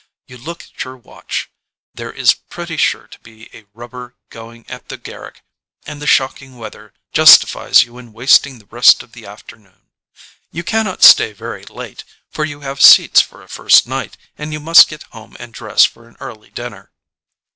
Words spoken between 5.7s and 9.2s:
and the shocking weather justifies you in wasting the rest of